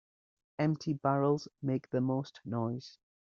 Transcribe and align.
Empty 0.57 0.93
barrels 0.93 1.47
make 1.61 1.91
the 1.91 2.01
most 2.01 2.39
noise. 2.43 2.97